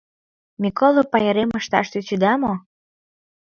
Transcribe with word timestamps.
Миколо 0.61 1.01
пайрем 1.11 1.49
ышташ 1.59 1.87
тӧчеда 1.91 2.33
мо? 2.41 2.53